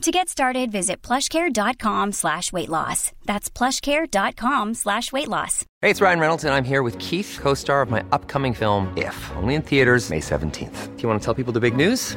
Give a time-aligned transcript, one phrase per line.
[0.00, 3.12] To get started, visit plushcare.com slash weight loss.
[3.26, 5.66] That's plushcare.com slash weight loss.
[5.82, 8.92] Hey, it's Ryan Reynolds, and I'm here with Keith, co star of my upcoming film,
[8.96, 10.96] If, only in theaters, May 17th.
[10.96, 12.16] Do you want to tell people the big news?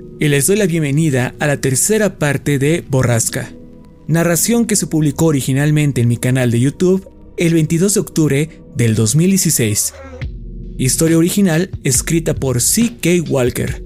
[0.21, 3.51] y les doy la bienvenida a la tercera parte de Borrasca.
[4.07, 8.93] Narración que se publicó originalmente en mi canal de YouTube el 22 de octubre del
[8.93, 9.95] 2016.
[10.77, 13.31] Historia original escrita por C.K.
[13.31, 13.83] Walker.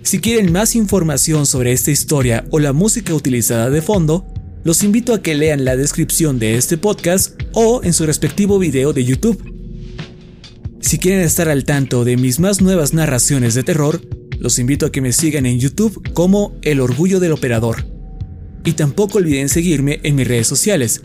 [0.00, 4.26] Si quieren más información sobre esta historia o la música utilizada de fondo,
[4.64, 8.94] los invito a que lean la descripción de este podcast o en su respectivo video
[8.94, 9.44] de YouTube.
[10.80, 14.00] Si quieren estar al tanto de mis más nuevas narraciones de terror,
[14.38, 17.84] los invito a que me sigan en YouTube como El Orgullo del Operador.
[18.64, 21.00] Y tampoco olviden seguirme en mis redes sociales.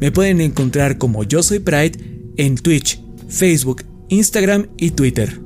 [0.00, 1.92] Me pueden encontrar como Yo Soy Pride
[2.36, 5.40] en Twitch, Facebook, Instagram y Twitter.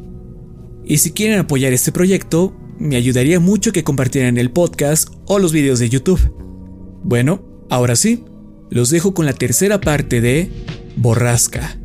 [0.84, 5.52] Y si quieren apoyar este proyecto, me ayudaría mucho que compartieran el podcast o los
[5.52, 6.32] videos de YouTube.
[7.04, 8.24] Bueno, ahora sí,
[8.70, 10.50] los dejo con la tercera parte de
[10.96, 11.78] Borrasca.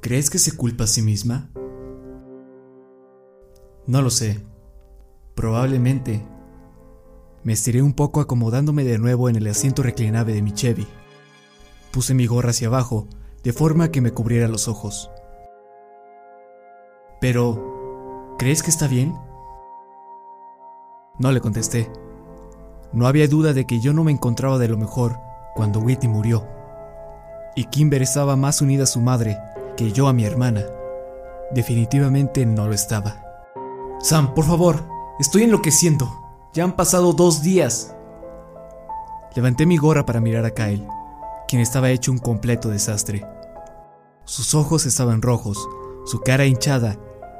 [0.00, 1.50] ¿Crees que se culpa a sí misma?
[3.84, 4.46] No lo sé.
[5.34, 6.24] Probablemente.
[7.42, 10.86] Me estiré un poco acomodándome de nuevo en el asiento reclinable de mi Chevy.
[11.90, 13.08] Puse mi gorra hacia abajo,
[13.42, 15.10] de forma que me cubriera los ojos.
[17.20, 19.14] Pero, ¿crees que está bien?
[21.18, 21.90] No le contesté.
[22.92, 25.18] No había duda de que yo no me encontraba de lo mejor
[25.56, 26.46] cuando Whitney murió.
[27.56, 29.36] Y Kimber estaba más unida a su madre
[29.78, 30.66] que yo a mi hermana.
[31.52, 33.22] Definitivamente no lo estaba.
[34.00, 34.82] Sam, por favor,
[35.20, 36.10] estoy enloqueciendo.
[36.52, 37.94] Ya han pasado dos días.
[39.36, 40.84] Levanté mi gorra para mirar a Kyle,
[41.46, 43.24] quien estaba hecho un completo desastre.
[44.24, 45.68] Sus ojos estaban rojos,
[46.06, 46.96] su cara hinchada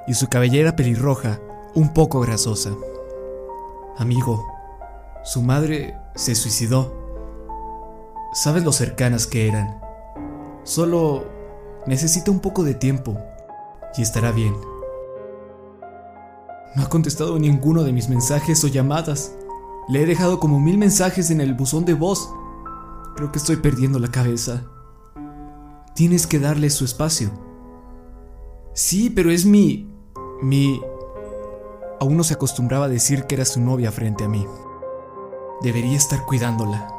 [0.06, 1.40] y su cabellera pelirroja
[1.74, 2.70] un poco grasosa.
[3.96, 4.46] Amigo,
[5.24, 6.94] su madre se suicidó.
[8.32, 9.80] ¿Sabes lo cercanas que eran?
[10.62, 11.37] Solo
[11.86, 13.18] necesita un poco de tiempo
[13.96, 14.54] y estará bien.
[16.76, 19.34] No ha contestado ninguno de mis mensajes o llamadas.
[19.88, 22.32] Le he dejado como mil mensajes en el buzón de voz.
[23.16, 24.64] Creo que estoy perdiendo la cabeza.
[25.94, 27.30] Tienes que darle su espacio.
[28.74, 29.90] Sí, pero es mi...
[30.42, 30.80] mi...
[32.00, 34.46] Aún no se acostumbraba a decir que era su novia frente a mí.
[35.62, 36.94] Debería estar cuidándola.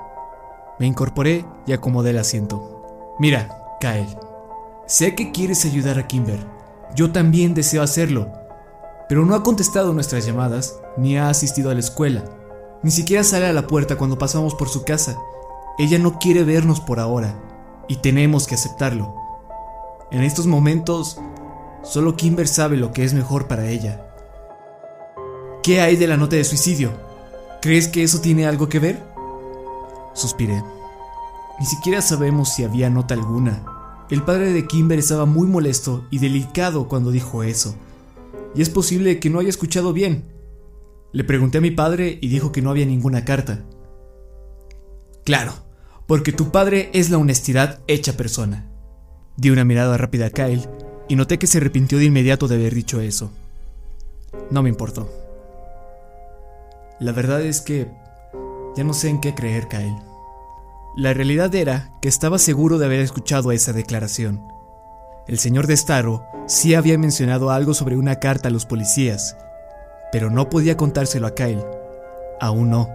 [0.77, 3.15] Me incorporé y acomodé el asiento.
[3.19, 4.28] Mira, Kyle.
[4.89, 6.39] Sé que quieres ayudar a Kimber.
[6.95, 8.33] Yo también deseo hacerlo.
[9.07, 12.25] Pero no ha contestado nuestras llamadas, ni ha asistido a la escuela.
[12.81, 15.15] Ni siquiera sale a la puerta cuando pasamos por su casa.
[15.77, 17.39] Ella no quiere vernos por ahora.
[17.87, 19.13] Y tenemos que aceptarlo.
[20.09, 21.19] En estos momentos,
[21.83, 24.07] solo Kimber sabe lo que es mejor para ella.
[25.61, 26.93] ¿Qué hay de la nota de suicidio?
[27.61, 29.03] ¿Crees que eso tiene algo que ver?
[30.13, 30.63] Suspiré.
[31.59, 33.78] Ni siquiera sabemos si había nota alguna.
[34.09, 37.75] El padre de Kimber estaba muy molesto y delicado cuando dijo eso.
[38.55, 40.25] Y es posible que no haya escuchado bien.
[41.11, 43.63] Le pregunté a mi padre y dijo que no había ninguna carta.
[45.25, 45.53] Claro,
[46.07, 48.67] porque tu padre es la honestidad hecha persona.
[49.37, 50.67] Di una mirada rápida a Kyle
[51.07, 53.31] y noté que se arrepintió de inmediato de haber dicho eso.
[54.49, 55.07] no me importó.
[56.99, 57.87] La verdad es que
[58.75, 60.08] ya no sé en qué creer, Kyle.
[60.99, 64.45] La realidad era que estaba seguro de haber escuchado esa declaración.
[65.27, 69.37] El señor de Staro sí había mencionado algo sobre una carta a los policías,
[70.11, 71.63] pero no podía contárselo a Kyle.
[72.41, 72.89] Aún no.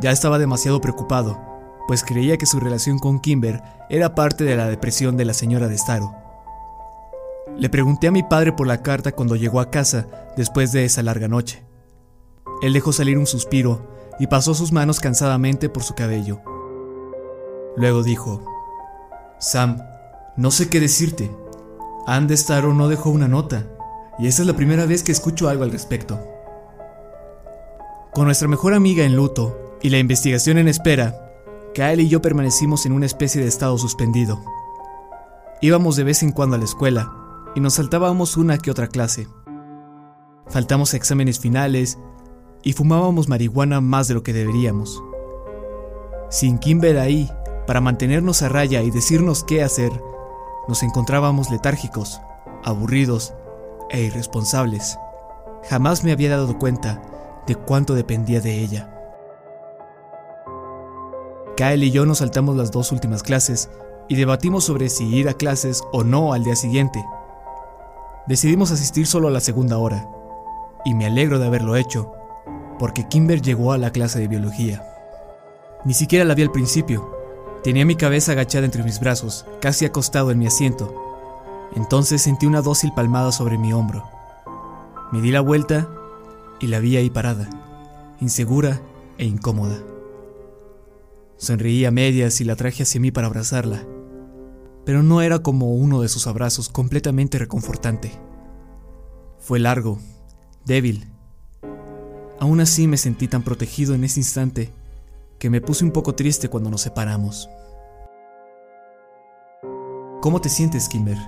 [0.00, 1.38] Ya estaba demasiado preocupado,
[1.86, 5.68] pues creía que su relación con Kimber era parte de la depresión de la señora
[5.68, 6.14] de Staro.
[7.58, 11.02] Le pregunté a mi padre por la carta cuando llegó a casa después de esa
[11.02, 11.62] larga noche.
[12.62, 13.86] Él dejó salir un suspiro
[14.18, 16.40] y pasó sus manos cansadamente por su cabello.
[17.76, 18.42] Luego dijo,
[19.38, 19.82] Sam,
[20.36, 21.34] no sé qué decirte.
[22.06, 23.66] Anne Staro no dejó una nota,
[24.18, 26.20] y esa es la primera vez que escucho algo al respecto.
[28.12, 31.32] Con nuestra mejor amiga en luto y la investigación en espera,
[31.74, 34.44] Kyle y yo permanecimos en una especie de estado suspendido.
[35.62, 37.10] Íbamos de vez en cuando a la escuela
[37.54, 39.28] y nos saltábamos una que otra clase.
[40.48, 41.98] Faltamos a exámenes finales
[42.62, 45.02] y fumábamos marihuana más de lo que deberíamos.
[46.28, 47.30] Sin Kimber ahí,
[47.66, 49.92] para mantenernos a raya y decirnos qué hacer,
[50.68, 52.20] nos encontrábamos letárgicos,
[52.64, 53.34] aburridos
[53.90, 54.98] e irresponsables.
[55.68, 57.02] Jamás me había dado cuenta
[57.46, 58.88] de cuánto dependía de ella.
[61.56, 63.70] Kyle y yo nos saltamos las dos últimas clases
[64.08, 67.04] y debatimos sobre si ir a clases o no al día siguiente.
[68.26, 70.08] Decidimos asistir solo a la segunda hora,
[70.84, 72.12] y me alegro de haberlo hecho,
[72.78, 74.84] porque Kimber llegó a la clase de biología.
[75.84, 77.21] Ni siquiera la vi al principio.
[77.62, 80.92] Tenía mi cabeza agachada entre mis brazos, casi acostado en mi asiento.
[81.76, 84.04] Entonces sentí una dócil palmada sobre mi hombro.
[85.12, 85.88] Me di la vuelta
[86.58, 87.48] y la vi ahí parada,
[88.20, 88.82] insegura
[89.16, 89.78] e incómoda.
[91.36, 93.84] Sonreí a medias y la traje hacia mí para abrazarla,
[94.84, 98.10] pero no era como uno de sus abrazos completamente reconfortante.
[99.38, 100.00] Fue largo,
[100.64, 101.08] débil.
[102.40, 104.72] Aún así me sentí tan protegido en ese instante
[105.42, 107.50] que me puse un poco triste cuando nos separamos.
[110.20, 111.18] ¿Cómo te sientes, Kimber?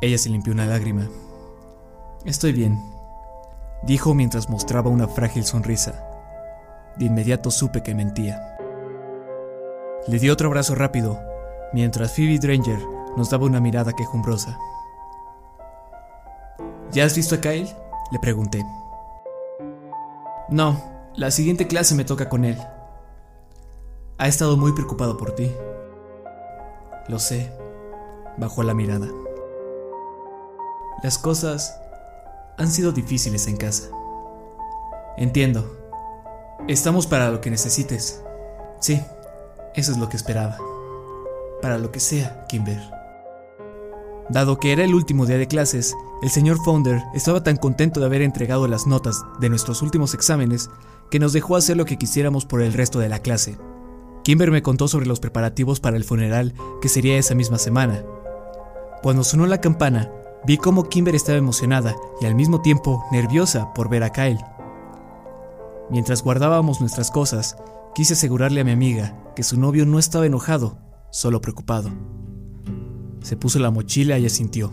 [0.00, 1.08] Ella se limpió una lágrima.
[2.24, 2.80] Estoy bien,
[3.82, 6.00] dijo mientras mostraba una frágil sonrisa.
[6.96, 8.56] De inmediato supe que mentía.
[10.06, 11.18] Le di otro abrazo rápido,
[11.72, 12.78] mientras Phoebe Dranger
[13.16, 14.56] nos daba una mirada quejumbrosa.
[16.92, 17.74] ¿Ya has visto a Kyle?
[18.12, 18.64] Le pregunté.
[20.50, 22.56] No, la siguiente clase me toca con él.
[24.18, 25.50] Ha estado muy preocupado por ti.
[27.08, 27.52] Lo sé,
[28.36, 29.08] bajó la mirada.
[31.02, 31.76] Las cosas
[32.56, 33.88] han sido difíciles en casa.
[35.16, 35.78] Entiendo,
[36.68, 38.22] Estamos para lo que necesites.
[38.78, 39.00] Sí,
[39.74, 40.58] eso es lo que esperaba.
[41.62, 42.78] Para lo que sea, Kimber.
[44.28, 48.06] Dado que era el último día de clases, el señor Founder estaba tan contento de
[48.06, 50.68] haber entregado las notas de nuestros últimos exámenes
[51.10, 53.58] que nos dejó hacer lo que quisiéramos por el resto de la clase.
[54.24, 58.04] Kimber me contó sobre los preparativos para el funeral que sería esa misma semana.
[59.02, 60.10] Cuando sonó la campana,
[60.46, 64.44] vi cómo Kimber estaba emocionada y al mismo tiempo nerviosa por ver a Kyle.
[65.90, 67.56] Mientras guardábamos nuestras cosas,
[67.94, 70.78] quise asegurarle a mi amiga que su novio no estaba enojado,
[71.10, 71.90] solo preocupado.
[73.22, 74.70] Se puso la mochila y asintió.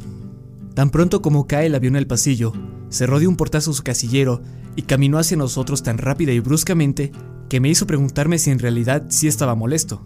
[0.74, 2.52] Tan pronto como cae el avión en el pasillo,
[2.90, 4.42] cerró de un portazo su casillero
[4.76, 7.12] y caminó hacia nosotros tan rápida y bruscamente
[7.50, 10.06] que me hizo preguntarme si en realidad sí estaba molesto.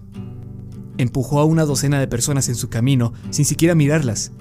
[0.98, 4.32] Empujó a una docena de personas en su camino sin siquiera mirarlas,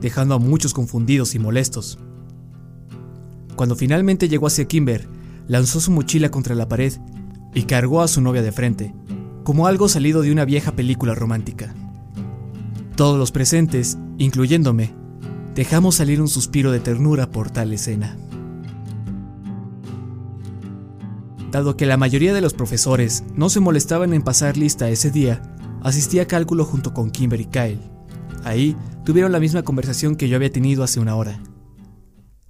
[0.00, 1.98] dejando a muchos confundidos y molestos.
[3.56, 5.08] Cuando finalmente llegó hacia Kimber,
[5.48, 6.92] lanzó su mochila contra la pared
[7.54, 8.94] y cargó a su novia de frente,
[9.42, 11.74] como algo salido de una vieja película romántica.
[12.96, 14.94] Todos los presentes, incluyéndome,
[15.56, 18.14] dejamos salir un suspiro de ternura por tal escena.
[21.50, 25.40] Dado que la mayoría de los profesores no se molestaban en pasar lista ese día,
[25.82, 27.80] asistí a cálculo junto con Kimber y Kyle.
[28.44, 31.40] Ahí tuvieron la misma conversación que yo había tenido hace una hora.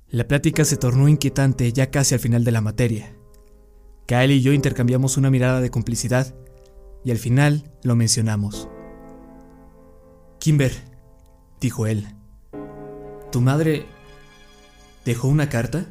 [0.09, 3.17] La plática se tornó inquietante ya casi al final de la materia.
[4.07, 6.35] Kyle y yo intercambiamos una mirada de complicidad
[7.05, 8.69] y al final lo mencionamos.
[10.41, 10.73] Kimber,
[11.61, 12.16] dijo él,
[13.37, 13.85] ¿tu madre
[15.05, 15.85] dejó una carta?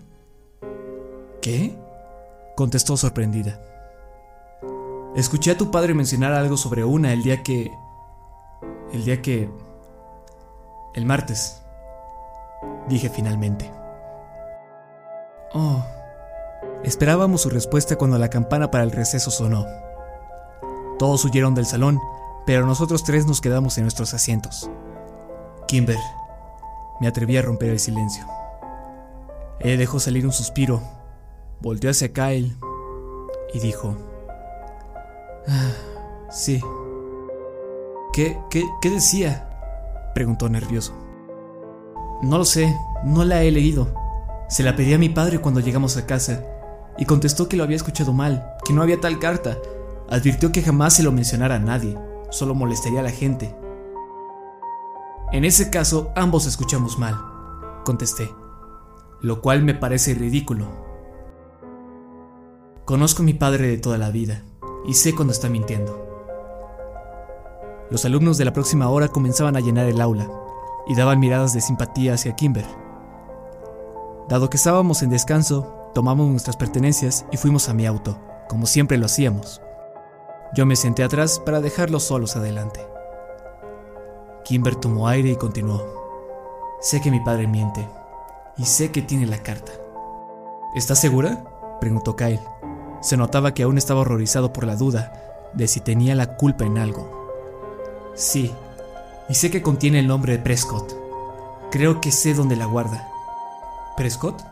[1.43, 1.77] ¿Qué?
[2.55, 3.61] contestó sorprendida.
[5.15, 7.71] Escuché a tu padre mencionar algo sobre una el día que...
[8.93, 9.47] el día que...
[10.95, 11.61] el martes,
[12.89, 13.71] dije finalmente.
[15.53, 15.85] Oh.
[16.83, 19.67] Esperábamos su respuesta cuando la campana para el receso sonó.
[20.97, 21.99] Todos huyeron del salón,
[22.47, 24.67] pero nosotros tres nos quedamos en nuestros asientos.
[25.67, 25.99] Kimber,
[26.99, 28.25] me atreví a romper el silencio.
[29.59, 30.81] Ella dejó salir un suspiro,
[31.61, 32.55] volteó hacia Kyle
[33.53, 33.95] y dijo,
[35.47, 35.71] ah,
[36.29, 36.61] sí.
[38.13, 39.49] ¿Qué, qué, ¿Qué decía?
[40.13, 40.93] preguntó nervioso.
[42.21, 42.73] No lo sé,
[43.03, 43.93] no la he leído.
[44.47, 46.43] Se la pedí a mi padre cuando llegamos a casa
[46.97, 49.57] y contestó que lo había escuchado mal, que no había tal carta.
[50.09, 51.97] Advirtió que jamás se lo mencionara a nadie,
[52.29, 53.53] solo molestaría a la gente.
[55.31, 57.15] En ese caso, ambos escuchamos mal,
[57.83, 58.33] contesté,
[59.21, 60.67] lo cual me parece ridículo.
[62.85, 64.43] Conozco a mi padre de toda la vida
[64.85, 66.05] y sé cuando está mintiendo.
[67.89, 70.29] Los alumnos de la próxima hora comenzaban a llenar el aula
[70.87, 72.65] y daban miradas de simpatía hacia Kimber.
[74.29, 78.97] Dado que estábamos en descanso, tomamos nuestras pertenencias y fuimos a mi auto, como siempre
[78.97, 79.61] lo hacíamos.
[80.55, 82.94] Yo me senté atrás para dejarlos solos adelante.
[84.45, 85.83] Kimber tomó aire y continuó.
[86.79, 87.89] Sé que mi padre miente
[88.57, 89.71] y sé que tiene la carta.
[90.75, 91.43] ¿Estás segura?
[91.81, 92.39] preguntó Kyle.
[93.01, 96.77] Se notaba que aún estaba horrorizado por la duda de si tenía la culpa en
[96.77, 97.27] algo.
[98.13, 98.51] Sí,
[99.27, 100.93] y sé que contiene el nombre de Prescott.
[101.71, 103.09] Creo que sé dónde la guarda.
[103.97, 104.43] ¿Prescott?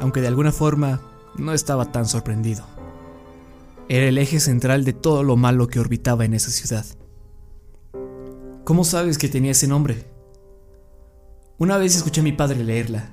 [0.00, 1.00] Aunque de alguna forma
[1.34, 2.64] no estaba tan sorprendido.
[3.88, 6.84] Era el eje central de todo lo malo que orbitaba en esa ciudad.
[8.64, 10.04] ¿Cómo sabes que tenía ese nombre?
[11.58, 13.10] Una vez escuché a mi padre leerla.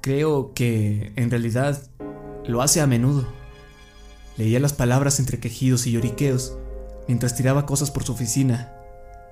[0.00, 1.80] Creo que, en realidad,
[2.44, 3.26] lo hace a menudo.
[4.36, 6.58] Leía las palabras entre quejidos y lloriqueos
[7.08, 8.72] mientras tiraba cosas por su oficina.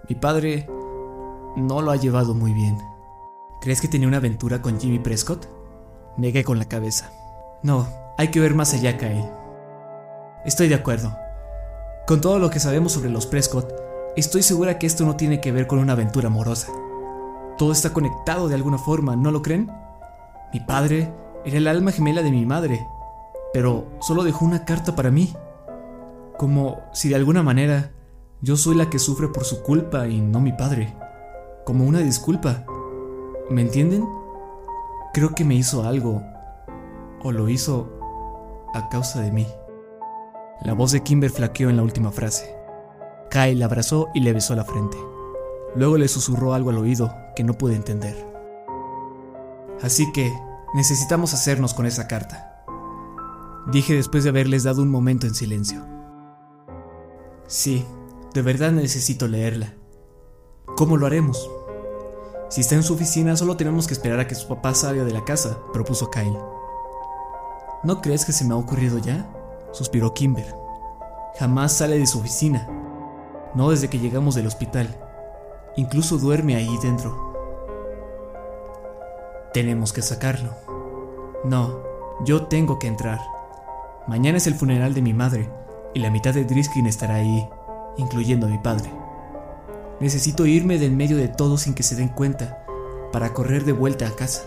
[0.09, 0.67] Mi padre
[1.57, 2.79] no lo ha llevado muy bien.
[3.61, 5.47] ¿Crees que tenía una aventura con Jimmy Prescott?
[6.17, 7.12] Negué con la cabeza.
[7.62, 7.88] No,
[8.19, 9.31] hay que ver más allá, Kyle.
[10.45, 11.17] Estoy de acuerdo.
[12.07, 13.73] Con todo lo que sabemos sobre los Prescott,
[14.16, 16.73] estoy segura que esto no tiene que ver con una aventura amorosa.
[17.59, 19.71] Todo está conectado de alguna forma, ¿no lo creen?
[20.52, 21.12] Mi padre
[21.44, 22.87] era el alma gemela de mi madre,
[23.52, 25.35] pero solo dejó una carta para mí.
[26.37, 27.92] Como si de alguna manera
[28.40, 30.94] yo soy la que sufre por su culpa y no mi padre.
[31.64, 32.64] Como una disculpa.
[33.50, 34.06] ¿Me entienden?
[35.12, 36.23] Creo que me hizo algo.
[37.23, 37.88] O lo hizo
[38.75, 39.47] a causa de mí.
[40.62, 42.63] La voz de Kimber flaqueó en la última frase.
[43.31, 44.97] Kyle la abrazó y le besó la frente.
[45.75, 48.16] Luego le susurró algo al oído que no pude entender.
[49.83, 50.33] Así que
[50.75, 52.64] necesitamos hacernos con esa carta.
[53.66, 55.85] Dije después de haberles dado un momento en silencio.
[57.47, 57.85] Sí,
[58.33, 59.75] de verdad necesito leerla.
[60.76, 61.50] ¿Cómo lo haremos?
[62.49, 65.12] Si está en su oficina, solo tenemos que esperar a que su papá salga de
[65.12, 66.38] la casa, propuso Kyle.
[67.83, 69.28] ¿No crees que se me ha ocurrido ya?
[69.73, 70.54] suspiró Kimber.
[71.38, 72.69] Jamás sale de su oficina.
[73.54, 74.88] No desde que llegamos del hospital.
[75.76, 77.34] Incluso duerme ahí dentro.
[79.52, 80.50] Tenemos que sacarlo.
[81.44, 81.82] No,
[82.25, 83.20] yo tengo que entrar.
[84.06, 85.49] Mañana es el funeral de mi madre
[85.94, 87.49] y la mitad de Driskin estará ahí,
[87.96, 88.90] incluyendo a mi padre.
[90.00, 92.64] Necesito irme del medio de todo sin que se den cuenta,
[93.12, 94.42] para correr de vuelta a casa.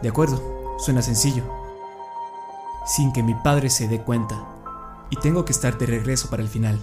[0.00, 0.40] De acuerdo,
[0.78, 1.42] suena sencillo.
[2.86, 4.46] Sin que mi padre se dé cuenta.
[5.12, 6.80] Y tengo que estar de regreso para el final.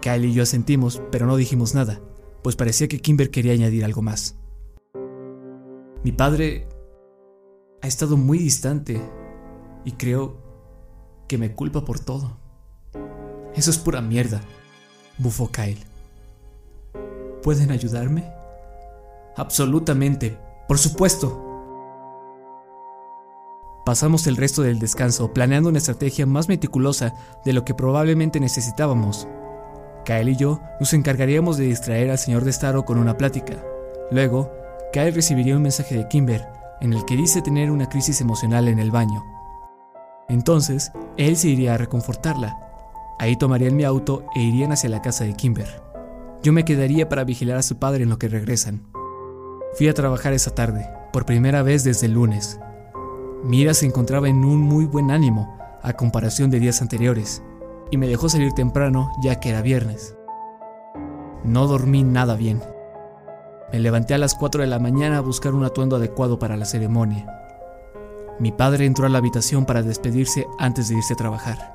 [0.00, 2.00] Kyle y yo asentimos, pero no dijimos nada,
[2.42, 4.34] pues parecía que Kimber quería añadir algo más.
[6.02, 6.68] Mi padre
[7.80, 9.00] ha estado muy distante
[9.84, 10.42] y creo
[11.28, 12.38] que me culpa por todo.
[13.54, 14.40] Eso es pura mierda,
[15.16, 15.84] bufó Kyle.
[17.44, 18.32] ¿Pueden ayudarme?
[19.36, 21.43] Absolutamente, por supuesto.
[23.84, 27.14] Pasamos el resto del descanso planeando una estrategia más meticulosa
[27.44, 29.28] de lo que probablemente necesitábamos.
[30.06, 33.62] Kyle y yo nos encargaríamos de distraer al señor Destaro con una plática.
[34.10, 34.50] Luego,
[34.92, 36.46] Kyle recibiría un mensaje de Kimber
[36.80, 39.22] en el que dice tener una crisis emocional en el baño.
[40.28, 42.58] Entonces, él se iría a reconfortarla.
[43.18, 45.82] Ahí tomarían mi auto e irían hacia la casa de Kimber.
[46.42, 48.86] Yo me quedaría para vigilar a su padre en lo que regresan.
[49.74, 52.58] Fui a trabajar esa tarde, por primera vez desde el lunes.
[53.44, 57.42] Mira se encontraba en un muy buen ánimo, a comparación de días anteriores,
[57.90, 60.16] y me dejó salir temprano ya que era viernes.
[61.44, 62.62] No dormí nada bien.
[63.70, 66.64] Me levanté a las 4 de la mañana a buscar un atuendo adecuado para la
[66.64, 67.26] ceremonia.
[68.38, 71.74] Mi padre entró a la habitación para despedirse antes de irse a trabajar.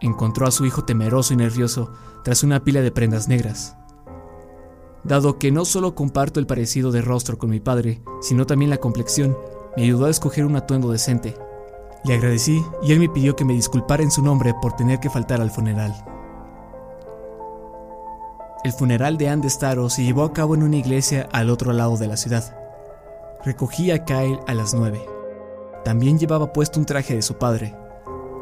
[0.00, 1.92] Encontró a su hijo temeroso y nervioso
[2.24, 3.76] tras una pila de prendas negras.
[5.04, 8.78] Dado que no solo comparto el parecido de rostro con mi padre, sino también la
[8.78, 9.36] complexión,
[9.76, 11.36] me ayudó a escoger un atuendo decente.
[12.04, 15.10] Le agradecí y él me pidió que me disculpara en su nombre por tener que
[15.10, 15.94] faltar al funeral.
[18.64, 21.96] El funeral de Anne Staro se llevó a cabo en una iglesia al otro lado
[21.96, 22.56] de la ciudad.
[23.44, 25.00] Recogí a Kyle a las 9.
[25.84, 27.76] También llevaba puesto un traje de su padre,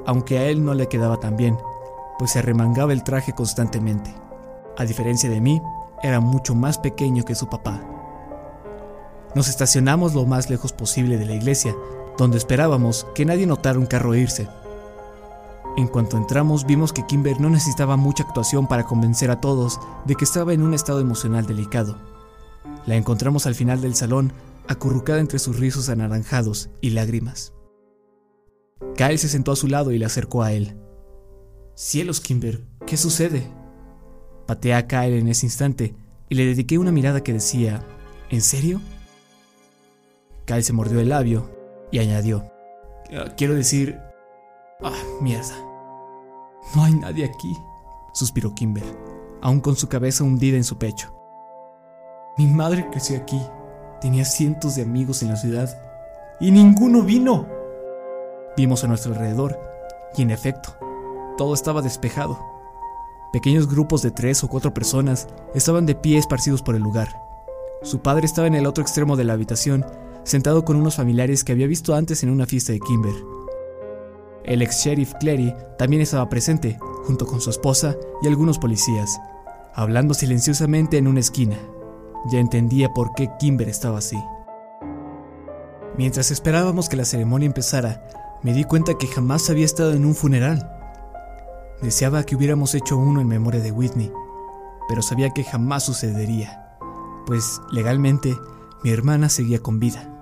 [0.07, 1.59] aunque a él no le quedaba tan bien,
[2.19, 4.15] pues se remangaba el traje constantemente.
[4.79, 5.61] A diferencia de mí,
[6.03, 7.81] era mucho más pequeño que su papá.
[9.35, 11.75] Nos estacionamos lo más lejos posible de la iglesia,
[12.19, 14.49] donde esperábamos que nadie notara un carro irse.
[15.77, 20.15] En cuanto entramos vimos que Kimber no necesitaba mucha actuación para convencer a todos de
[20.15, 21.99] que estaba en un estado emocional delicado.
[22.87, 24.33] La encontramos al final del salón,
[24.69, 27.53] acurrucada entre sus rizos anaranjados y lágrimas.
[28.97, 30.77] Kyle se sentó a su lado y le acercó a él.
[31.75, 33.51] Cielos, Kimber, ¿qué sucede?
[34.47, 35.97] Pateé a Kyle en ese instante
[36.29, 37.85] y le dediqué una mirada que decía,
[38.31, 38.81] ¿En serio?
[40.47, 41.51] Kyle se mordió el labio
[41.91, 42.45] y añadió,
[43.37, 44.01] Quiero decir...
[44.83, 45.55] Ah, mierda.
[46.75, 47.57] No hay nadie aquí,
[48.13, 48.85] suspiró Kimber,
[49.41, 51.15] aún con su cabeza hundida en su pecho.
[52.37, 53.41] Mi madre creció aquí,
[54.01, 55.71] tenía cientos de amigos en la ciudad
[56.41, 57.47] y ninguno vino.
[58.57, 59.59] Vimos a nuestro alrededor
[60.17, 60.77] y en efecto,
[61.37, 62.39] todo estaba despejado.
[63.33, 67.09] Pequeños grupos de tres o cuatro personas estaban de pie esparcidos por el lugar.
[67.83, 69.85] Su padre estaba en el otro extremo de la habitación,
[70.25, 73.15] sentado con unos familiares que había visto antes en una fiesta de Kimber.
[74.45, 79.19] El ex sheriff Clary también estaba presente, junto con su esposa y algunos policías,
[79.75, 81.57] hablando silenciosamente en una esquina.
[82.31, 84.19] Ya entendía por qué Kimber estaba así.
[85.97, 88.07] Mientras esperábamos que la ceremonia empezara,
[88.43, 90.71] me di cuenta que jamás había estado en un funeral.
[91.81, 94.13] Deseaba que hubiéramos hecho uno en memoria de Whitney,
[94.89, 96.77] pero sabía que jamás sucedería,
[97.27, 98.37] pues legalmente
[98.83, 100.14] mi hermana seguía con vida.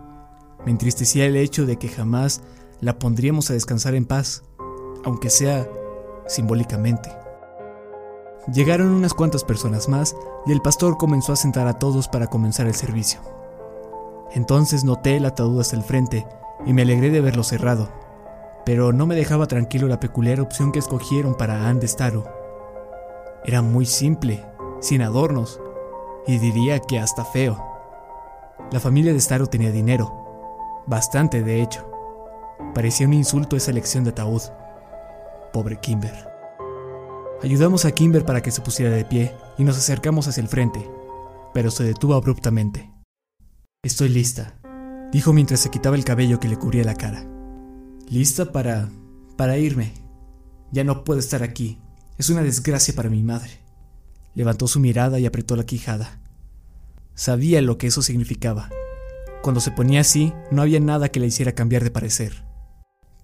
[0.64, 2.42] Me entristecía el hecho de que jamás
[2.80, 4.42] la pondríamos a descansar en paz,
[5.04, 5.68] aunque sea
[6.26, 7.10] simbólicamente.
[8.52, 10.16] Llegaron unas cuantas personas más
[10.46, 13.20] y el pastor comenzó a sentar a todos para comenzar el servicio.
[14.32, 16.26] Entonces noté el ataúd hasta el frente
[16.66, 17.88] y me alegré de verlo cerrado,
[18.64, 22.24] pero no me dejaba tranquilo la peculiar opción que escogieron para Anne Staro.
[23.44, 24.44] Era muy simple,
[24.80, 25.60] sin adornos,
[26.26, 27.62] y diría que hasta feo.
[28.70, 30.21] La familia de Staro tenía dinero,
[30.86, 31.88] bastante de hecho.
[32.74, 34.42] Parecía un insulto esa elección de ataúd.
[35.52, 36.28] Pobre Kimber.
[37.42, 40.88] Ayudamos a Kimber para que se pusiera de pie y nos acercamos hacia el frente,
[41.52, 42.90] pero se detuvo abruptamente.
[43.84, 44.54] Estoy lista,
[45.10, 47.26] dijo mientras se quitaba el cabello que le cubría la cara.
[48.08, 48.88] Lista para...
[49.36, 49.92] para irme.
[50.70, 51.80] Ya no puedo estar aquí.
[52.16, 53.58] Es una desgracia para mi madre.
[54.34, 56.20] Levantó su mirada y apretó la quijada.
[57.14, 58.70] Sabía lo que eso significaba.
[59.42, 62.44] Cuando se ponía así, no había nada que le hiciera cambiar de parecer.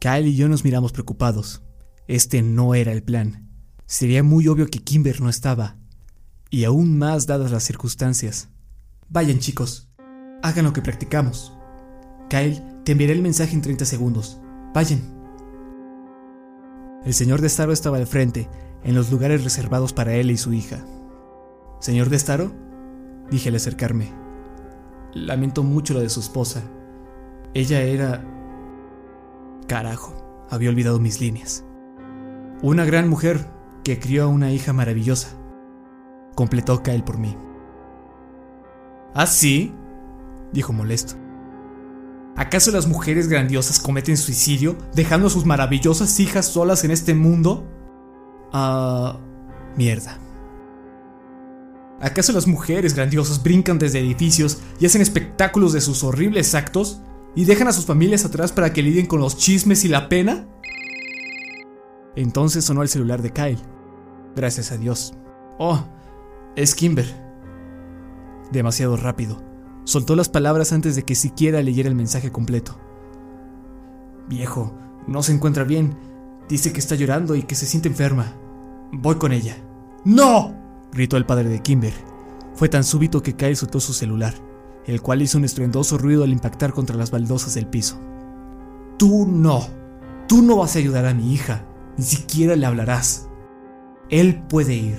[0.01, 1.63] Kyle y yo nos miramos preocupados.
[2.09, 3.49] Este no era el plan.
[3.87, 5.77] Sería muy obvio que Kimber no estaba.
[6.51, 8.49] Y aún más dadas las circunstancias.
[9.09, 9.89] Vayan chicos,
[10.43, 11.53] hagan lo que practicamos.
[12.29, 14.41] Kyle, te enviaré el mensaje en 30 segundos.
[14.75, 15.01] Vayan.
[17.05, 18.49] El señor de Staro estaba al frente,
[18.83, 20.85] en los lugares reservados para él y su hija.
[21.81, 22.53] ¿Señor de Staro?
[23.31, 24.28] Dije al acercarme.
[25.15, 26.63] Lamento mucho lo de su esposa.
[27.55, 28.25] Ella era...
[29.67, 31.65] Carajo, había olvidado mis líneas.
[32.63, 33.47] Una gran mujer
[33.85, 35.37] que crió a una hija maravillosa.
[36.35, 37.37] Completó Kyle por mí.
[39.15, 39.75] ¿Ah, sí?
[40.53, 41.15] Dijo molesto.
[42.37, 47.67] ¿Acaso las mujeres grandiosas cometen suicidio dejando a sus maravillosas hijas solas en este mundo?
[48.53, 49.19] Ah...
[49.77, 50.19] mierda.
[52.01, 57.01] ¿Acaso las mujeres grandiosas brincan desde edificios y hacen espectáculos de sus horribles actos
[57.35, 60.47] y dejan a sus familias atrás para que lidien con los chismes y la pena?
[62.15, 63.63] Entonces sonó el celular de Kyle.
[64.37, 65.15] Gracias a Dios.
[65.59, 65.85] Oh,
[66.55, 67.07] es Kimber.
[68.53, 69.43] Demasiado rápido.
[69.85, 72.79] Soltó las palabras antes de que siquiera leyera el mensaje completo.
[74.29, 75.97] Viejo, no se encuentra bien.
[76.49, 78.35] Dice que está llorando y que se siente enferma.
[78.93, 79.57] Voy con ella.
[80.05, 80.58] ¡No!
[80.93, 81.93] Gritó el padre de Kimber.
[82.55, 84.35] Fue tan súbito que Kyle soltó su celular,
[84.87, 88.01] el cual hizo un estruendoso ruido al impactar contra las baldosas del piso.
[88.99, 89.67] Tú no.
[90.27, 91.65] Tú no vas a ayudar a mi hija.
[91.97, 93.29] Ni siquiera le hablarás.
[94.11, 94.97] Él puede ir.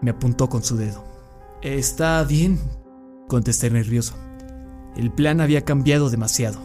[0.00, 1.04] Me apuntó con su dedo.
[1.62, 2.58] Está bien,
[3.28, 4.14] contesté nervioso.
[4.96, 6.60] El plan había cambiado demasiado.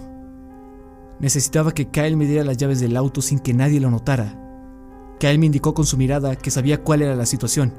[1.20, 4.38] Necesitaba que Kyle me diera las llaves del auto sin que nadie lo notara.
[5.20, 7.74] Kyle me indicó con su mirada que sabía cuál era la situación.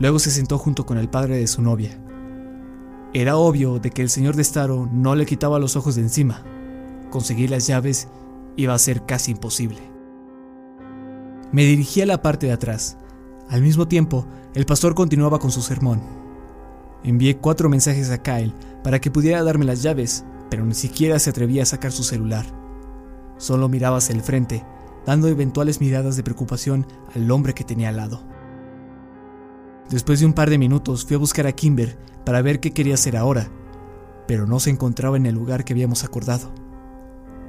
[0.00, 1.96] Luego se sentó junto con el padre de su novia.
[3.12, 6.42] Era obvio de que el señor de Staro no le quitaba los ojos de encima.
[7.10, 8.08] Conseguir las llaves
[8.56, 9.78] iba a ser casi imposible.
[11.52, 12.96] Me dirigí a la parte de atrás,
[13.48, 16.00] Al mismo tiempo, el pastor continuaba con su sermón.
[17.02, 21.30] Envié cuatro mensajes a Kyle para que pudiera darme las llaves, pero ni siquiera se
[21.30, 22.46] atrevía a sacar su celular.
[23.38, 24.64] Solo miraba hacia el frente,
[25.04, 28.29] dando eventuales miradas de preocupación al hombre que tenía al lado.
[29.90, 32.94] Después de un par de minutos fui a buscar a Kimber para ver qué quería
[32.94, 33.50] hacer ahora,
[34.28, 36.54] pero no se encontraba en el lugar que habíamos acordado.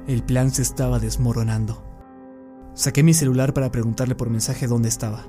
[0.07, 1.83] El plan se estaba desmoronando.
[2.73, 5.25] Saqué mi celular para preguntarle por mensaje dónde estaba.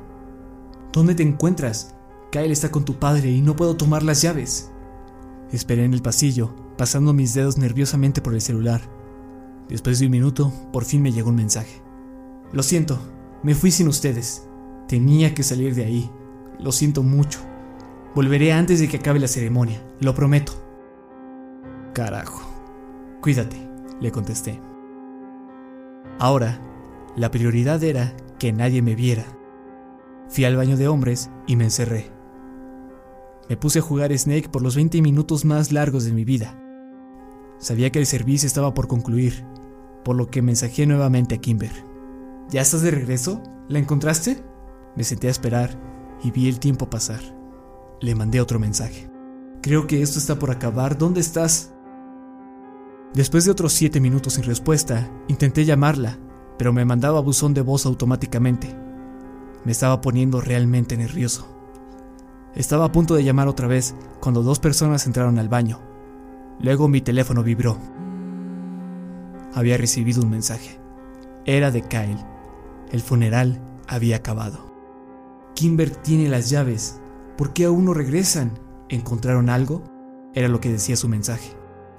[0.90, 1.94] ¿Dónde te encuentras?
[2.30, 4.70] Kyle está con tu padre y no puedo tomar las llaves.
[5.52, 8.80] Esperé en el pasillo, pasando mis dedos nerviosamente por el celular.
[9.68, 11.82] Después de un minuto, por fin me llegó un mensaje.
[12.52, 12.98] Lo siento,
[13.42, 14.48] me fui sin ustedes.
[14.88, 16.10] Tenía que salir de ahí.
[16.62, 17.40] Lo siento mucho.
[18.14, 20.52] Volveré antes de que acabe la ceremonia, lo prometo.
[21.92, 22.42] Carajo.
[23.20, 23.56] Cuídate,
[24.00, 24.60] le contesté.
[26.18, 26.60] Ahora,
[27.16, 29.24] la prioridad era que nadie me viera.
[30.28, 32.10] Fui al baño de hombres y me encerré.
[33.48, 36.58] Me puse a jugar Snake por los 20 minutos más largos de mi vida.
[37.58, 39.44] Sabía que el servicio estaba por concluir,
[40.04, 41.72] por lo que mensajé nuevamente a Kimber.
[42.50, 43.42] ¿Ya estás de regreso?
[43.68, 44.42] ¿La encontraste?
[44.96, 45.91] Me senté a esperar
[46.22, 47.20] y vi el tiempo pasar.
[48.00, 49.10] Le mandé otro mensaje.
[49.60, 50.98] Creo que esto está por acabar.
[50.98, 51.72] ¿Dónde estás?
[53.14, 56.18] Después de otros siete minutos sin respuesta, intenté llamarla,
[56.58, 58.74] pero me mandaba buzón de voz automáticamente.
[59.64, 61.46] Me estaba poniendo realmente nervioso.
[62.54, 65.80] Estaba a punto de llamar otra vez cuando dos personas entraron al baño.
[66.60, 67.78] Luego mi teléfono vibró.
[69.54, 70.80] Había recibido un mensaje.
[71.44, 72.24] Era de Kyle.
[72.90, 74.71] El funeral había acabado.
[75.54, 77.00] Kimber tiene las llaves.
[77.36, 78.58] ¿Por qué aún no regresan?
[78.88, 79.82] ¿Encontraron algo?
[80.34, 81.56] Era lo que decía su mensaje.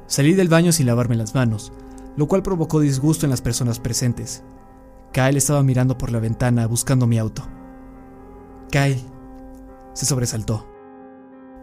[0.07, 1.71] Salí del baño sin lavarme las manos,
[2.17, 4.43] lo cual provocó disgusto en las personas presentes.
[5.11, 7.43] Kyle estaba mirando por la ventana buscando mi auto.
[8.71, 9.01] Kyle
[9.93, 10.67] se sobresaltó.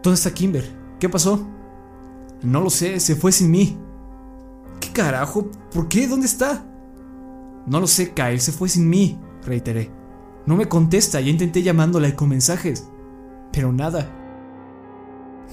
[0.01, 0.65] ¿Dónde está Kimber?
[0.99, 1.47] ¿Qué pasó?
[2.41, 3.77] No lo sé, se fue sin mí.
[4.79, 5.51] ¿Qué carajo?
[5.73, 6.07] ¿Por qué?
[6.07, 6.65] ¿Dónde está?
[7.67, 9.91] No lo sé, Kyle, se fue sin mí, reiteré.
[10.45, 12.89] No me contesta, ya intenté llamándola y con mensajes.
[13.51, 14.09] Pero nada.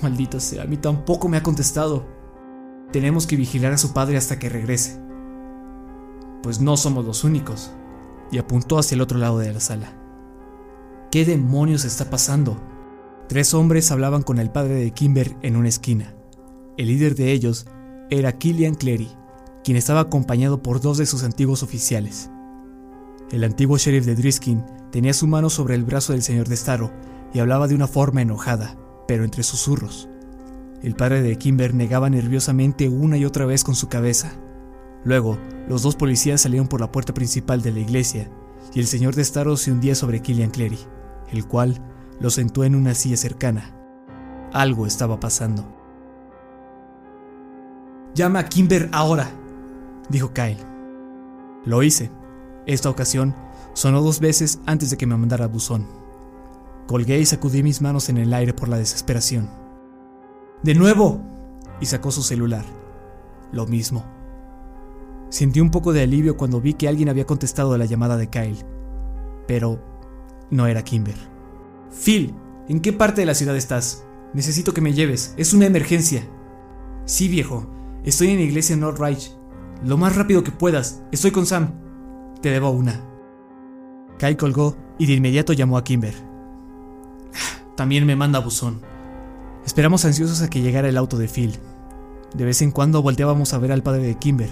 [0.02, 2.06] Maldita sea, a mí tampoco me ha contestado.
[2.92, 5.00] Tenemos que vigilar a su padre hasta que regrese.
[6.42, 7.72] Pues no somos los únicos.
[8.30, 9.92] Y apuntó hacia el otro lado de la sala.
[11.10, 12.56] ¿Qué demonios está pasando?
[13.28, 16.14] Tres hombres hablaban con el padre de Kimber en una esquina.
[16.76, 17.66] El líder de ellos
[18.10, 19.08] era Killian Clery,
[19.64, 22.30] quien estaba acompañado por dos de sus antiguos oficiales.
[23.30, 26.90] El antiguo sheriff de Driskin tenía su mano sobre el brazo del señor de Starro
[27.32, 30.08] y hablaba de una forma enojada, pero entre susurros.
[30.82, 34.32] El padre de Kimber negaba nerviosamente una y otra vez con su cabeza.
[35.04, 38.30] Luego, los dos policías salieron por la puerta principal de la iglesia
[38.74, 40.78] y el señor de Starro se hundía sobre Killian Clery,
[41.32, 41.80] el cual
[42.20, 43.74] lo sentó en una silla cercana.
[44.52, 45.74] Algo estaba pasando.
[48.14, 49.30] Llama a Kimber ahora,
[50.08, 50.58] dijo Kyle.
[51.64, 52.10] Lo hice.
[52.66, 53.34] Esta ocasión
[53.78, 55.86] sonó dos veces antes de que me mandara buzón.
[56.88, 59.48] Colgué y sacudí mis manos en el aire por la desesperación.
[60.64, 61.22] ¡De nuevo!
[61.80, 62.64] Y sacó su celular.
[63.52, 64.04] Lo mismo.
[65.28, 68.28] Sentí un poco de alivio cuando vi que alguien había contestado a la llamada de
[68.28, 68.66] Kyle.
[69.46, 69.80] Pero
[70.50, 71.14] no era Kimber.
[71.92, 72.34] Phil,
[72.66, 74.04] ¿en qué parte de la ciudad estás?
[74.34, 75.34] Necesito que me lleves.
[75.36, 76.28] Es una emergencia.
[77.04, 77.70] Sí, viejo.
[78.02, 79.30] Estoy en la iglesia Northridge.
[79.84, 81.04] Lo más rápido que puedas.
[81.12, 81.74] Estoy con Sam.
[82.42, 83.08] Te debo una.
[84.18, 86.14] Kyle colgó y de inmediato llamó a Kimber.
[87.76, 88.80] También me manda buzón.
[89.64, 91.58] Esperamos ansiosos a que llegara el auto de Phil.
[92.34, 94.50] De vez en cuando volteábamos a ver al padre de Kimber.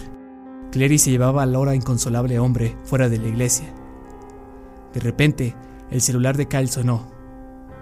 [0.71, 3.67] Clary se llevaba al ahora inconsolable hombre fuera de la iglesia.
[4.95, 5.57] De repente,
[5.91, 7.11] el celular de Kyle sonó.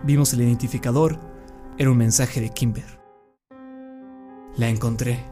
[0.03, 1.19] Vimos el identificador.
[1.77, 3.01] Era un mensaje de Kimber.
[4.57, 5.25] La encontré.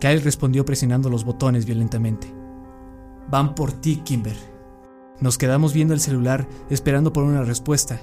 [0.00, 2.34] Kyle respondió presionando los botones violentamente.
[3.28, 4.49] Van por ti, Kimber.
[5.20, 8.00] Nos quedamos viendo el celular esperando por una respuesta,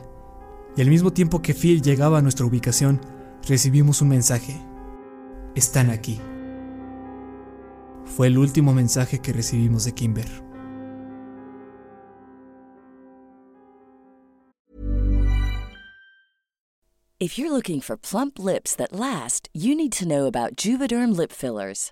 [0.76, 3.02] y al mismo tiempo que Phil llegaba a nuestra ubicación,
[3.48, 4.62] recibimos un mensaje.
[5.56, 6.22] Están aquí.
[8.06, 10.48] Fue el último mensaje que recibimos de Kimber.
[17.20, 21.32] If you're looking for plump lips that last, you need to know about Juvederm lip
[21.32, 21.92] fillers.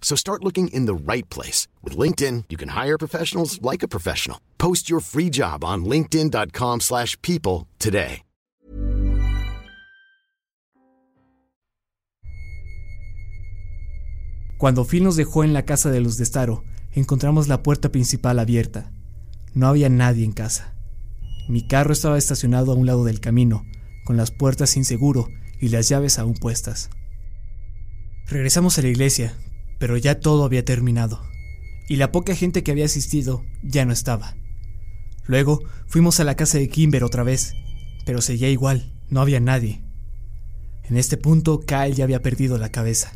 [0.00, 1.68] So start looking in the right place.
[1.84, 4.38] With LinkedIn, you can hire professionals like a professional.
[4.56, 8.22] Post your free job on linkedin.com/people slash people today.
[14.58, 18.40] Cuando Phil nos dejó en la casa de los de Staro, encontramos la puerta principal
[18.40, 18.90] abierta.
[19.54, 20.74] No había nadie en casa.
[21.48, 23.64] Mi carro estaba estacionado a un lado del camino,
[24.04, 25.28] con las puertas sin seguro
[25.60, 26.90] y las llaves aún puestas.
[28.26, 29.32] Regresamos a la iglesia,
[29.78, 31.22] pero ya todo había terminado,
[31.88, 34.36] y la poca gente que había asistido ya no estaba.
[35.26, 37.54] Luego fuimos a la casa de Kimber otra vez,
[38.06, 39.82] pero seguía igual, no había nadie.
[40.84, 43.12] En este punto, Kyle ya había perdido la cabeza.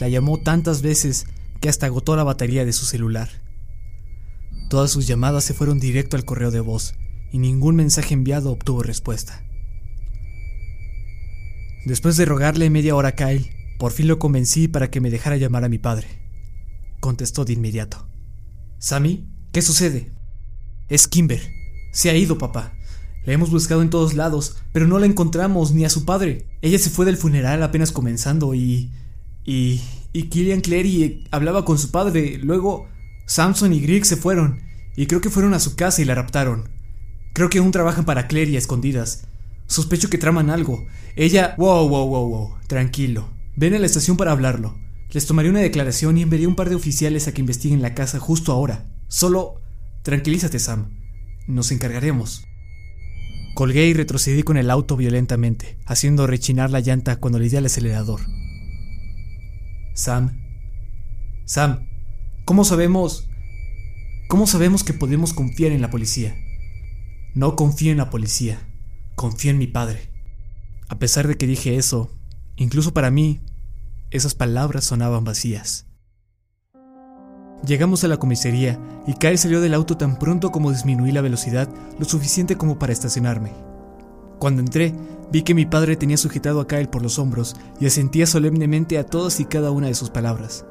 [0.00, 1.26] La llamó tantas veces
[1.60, 3.28] que hasta agotó la batería de su celular.
[4.70, 6.94] Todas sus llamadas se fueron directo al correo de voz
[7.32, 9.44] y ningún mensaje enviado obtuvo respuesta.
[11.84, 15.38] Después de rogarle media hora a Kyle, por fin lo convencí para que me dejara
[15.38, 16.06] llamar a mi padre.
[17.00, 18.06] Contestó de inmediato.
[18.78, 20.12] Sammy, ¿qué sucede?
[20.90, 21.40] Es Kimber.
[21.90, 22.74] Se ha ido, papá.
[23.24, 26.44] La hemos buscado en todos lados, pero no la encontramos ni a su padre.
[26.60, 28.90] Ella se fue del funeral apenas comenzando y...
[29.46, 29.80] y...
[30.12, 32.36] y Killian Clary hablaba con su padre.
[32.36, 32.86] Luego
[33.24, 34.60] Samson y Greg se fueron,
[34.94, 36.68] y creo que fueron a su casa y la raptaron.
[37.32, 39.26] Creo que aún trabajan para Clary a escondidas.
[39.66, 40.86] Sospecho que traman algo.
[41.16, 41.54] Ella...
[41.56, 42.54] Wow, wow, wow, wow.
[42.66, 43.39] Tranquilo.
[43.56, 44.78] Ven a la estación para hablarlo.
[45.12, 48.18] Les tomaré una declaración y enviaré un par de oficiales a que investiguen la casa
[48.18, 48.88] justo ahora.
[49.08, 49.60] Solo...
[50.02, 50.98] Tranquilízate, Sam.
[51.46, 52.44] Nos encargaremos.
[53.54, 57.66] Colgué y retrocedí con el auto violentamente, haciendo rechinar la llanta cuando le di al
[57.66, 58.20] acelerador.
[59.94, 60.40] Sam.
[61.44, 61.88] Sam.
[62.44, 63.28] ¿Cómo sabemos...
[64.28, 66.36] ¿Cómo sabemos que podemos confiar en la policía?
[67.34, 68.60] No confío en la policía.
[69.16, 70.08] Confío en mi padre.
[70.88, 72.16] A pesar de que dije eso,
[72.60, 73.40] incluso para mí,
[74.10, 75.86] esas palabras sonaban vacías.
[77.66, 81.68] Llegamos a la comisaría y Kyle salió del auto tan pronto como disminuí la velocidad
[81.98, 83.52] lo suficiente como para estacionarme.
[84.38, 84.94] Cuando entré,
[85.32, 89.04] vi que mi padre tenía sujetado a Kyle por los hombros y asentía solemnemente a
[89.04, 90.66] todas y cada una de sus palabras.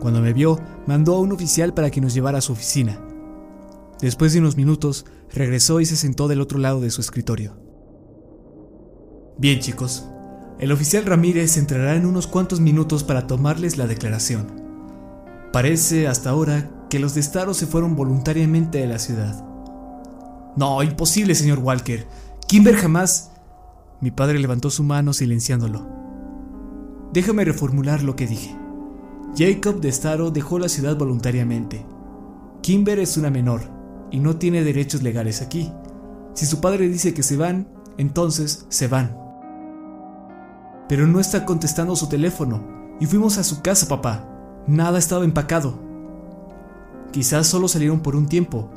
[0.00, 3.00] Cuando me vio, mandó a un oficial para que nos llevara a su oficina.
[4.00, 7.56] Después de unos minutos, regresó y se sentó del otro lado de su escritorio.
[9.38, 10.06] Bien chicos,
[10.58, 14.62] el oficial Ramírez entrará en unos cuantos minutos para tomarles la declaración.
[15.52, 19.44] Parece hasta ahora que los de Staro se fueron voluntariamente de la ciudad.
[20.56, 22.06] No, imposible, señor Walker.
[22.46, 23.30] Kimber jamás...
[24.00, 25.86] Mi padre levantó su mano silenciándolo.
[27.12, 28.56] Déjame reformular lo que dije.
[29.36, 31.86] Jacob de Staro dejó la ciudad voluntariamente.
[32.62, 33.62] Kimber es una menor
[34.10, 35.72] y no tiene derechos legales aquí.
[36.34, 39.21] Si su padre dice que se van, entonces se van.
[40.92, 42.60] Pero no está contestando su teléfono
[43.00, 44.28] y fuimos a su casa, papá.
[44.66, 45.78] Nada estaba empacado.
[47.12, 48.68] Quizás solo salieron por un tiempo,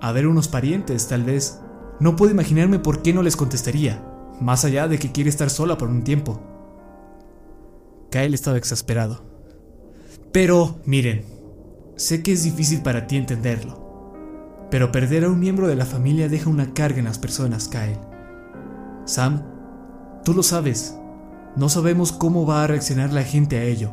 [0.00, 1.60] a ver unos parientes, tal vez.
[2.00, 4.04] No puedo imaginarme por qué no les contestaría,
[4.40, 6.40] más allá de que quiere estar sola por un tiempo.
[8.10, 9.22] Kyle estaba exasperado.
[10.32, 11.24] Pero, miren,
[11.94, 16.28] sé que es difícil para ti entenderlo, pero perder a un miembro de la familia
[16.28, 18.00] deja una carga en las personas, Kyle.
[19.04, 19.44] Sam,
[20.24, 20.98] tú lo sabes,
[21.56, 23.92] no sabemos cómo va a reaccionar la gente a ello.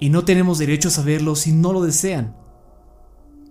[0.00, 2.34] y no tenemos derecho a saberlo si no lo desean.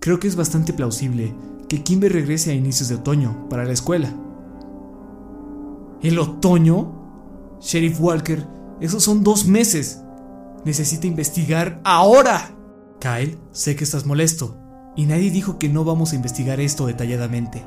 [0.00, 1.32] Creo que es bastante plausible
[1.68, 4.12] que Kimber regrese a inicios de otoño para la escuela.
[6.02, 6.98] ¿El otoño?
[7.60, 8.44] Sheriff Walker,
[8.80, 10.02] esos son dos meses.
[10.64, 12.50] Necesita investigar ahora.
[12.98, 14.56] Kyle, sé que estás molesto,
[14.96, 17.64] y nadie dijo que no vamos a investigar esto detalladamente.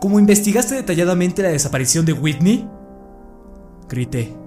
[0.00, 2.68] ¿Cómo investigaste detalladamente la desaparición de Whitney?
[3.88, 4.45] Grité.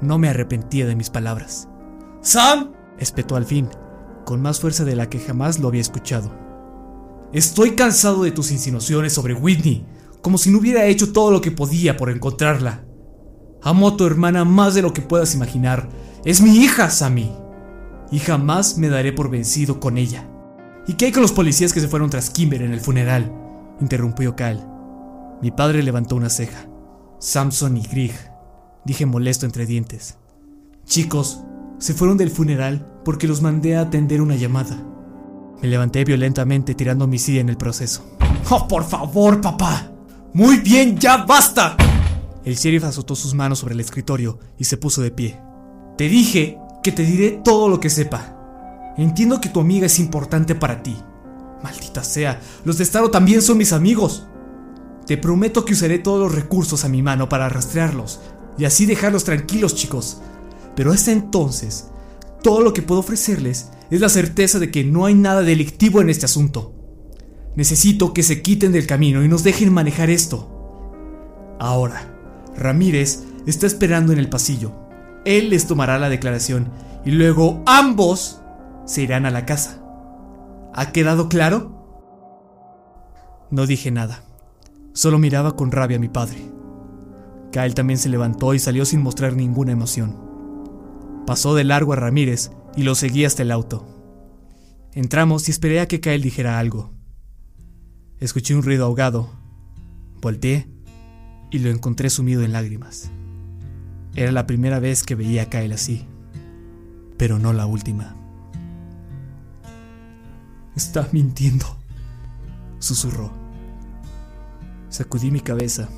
[0.00, 1.68] No me arrepentía de mis palabras.
[2.20, 2.72] ¡Sam!
[2.98, 3.68] espetó al fin,
[4.24, 6.30] con más fuerza de la que jamás lo había escuchado.
[7.32, 9.86] Estoy cansado de tus insinuaciones sobre Whitney,
[10.22, 12.84] como si no hubiera hecho todo lo que podía por encontrarla.
[13.62, 15.88] Amo a tu hermana más de lo que puedas imaginar.
[16.24, 17.32] Es mi hija, Sammy.
[18.10, 20.28] Y jamás me daré por vencido con ella.
[20.86, 23.32] ¿Y qué hay con los policías que se fueron tras Kimber en el funeral?
[23.80, 24.64] interrumpió Kyle.
[25.42, 26.66] Mi padre levantó una ceja.
[27.18, 28.14] Samson y Grieg,
[28.88, 30.16] dije molesto entre dientes.
[30.86, 31.42] Chicos,
[31.78, 34.82] se fueron del funeral porque los mandé a atender una llamada.
[35.60, 38.02] Me levanté violentamente tirando mi silla en el proceso.
[38.48, 39.92] ¡Oh, por favor, papá!
[40.32, 41.76] ¡Muy bien, ya basta!
[42.46, 45.38] El sheriff azotó sus manos sobre el escritorio y se puso de pie.
[45.98, 48.94] Te dije que te diré todo lo que sepa.
[48.96, 50.96] Entiendo que tu amiga es importante para ti.
[51.62, 54.26] Maldita sea, los de Staro también son mis amigos.
[55.04, 58.20] Te prometo que usaré todos los recursos a mi mano para rastrearlos
[58.58, 60.20] y así dejarlos tranquilos, chicos.
[60.74, 61.88] Pero hasta entonces,
[62.42, 66.10] todo lo que puedo ofrecerles es la certeza de que no hay nada delictivo en
[66.10, 66.74] este asunto.
[67.56, 71.56] Necesito que se quiten del camino y nos dejen manejar esto.
[71.58, 72.14] Ahora,
[72.56, 74.72] Ramírez está esperando en el pasillo.
[75.24, 76.70] Él les tomará la declaración
[77.04, 78.40] y luego ambos
[78.84, 79.82] se irán a la casa.
[80.74, 81.78] ¿Ha quedado claro?
[83.50, 84.22] No dije nada.
[84.92, 86.57] Solo miraba con rabia a mi padre.
[87.52, 90.28] Kyle también se levantó y salió sin mostrar ninguna emoción.
[91.26, 93.86] Pasó de largo a Ramírez y lo seguí hasta el auto.
[94.92, 96.92] Entramos y esperé a que Kyle dijera algo.
[98.18, 99.30] Escuché un ruido ahogado.
[100.20, 100.68] Volteé
[101.50, 103.10] y lo encontré sumido en lágrimas.
[104.14, 106.06] Era la primera vez que veía a Kyle así,
[107.16, 108.16] pero no la última.
[110.74, 111.66] Está mintiendo,
[112.78, 113.32] susurró.
[114.88, 115.88] Sacudí mi cabeza.